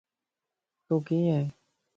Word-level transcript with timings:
تو 0.87 0.93
ڪيئن 1.07 1.25
ائين؟ 1.33 1.47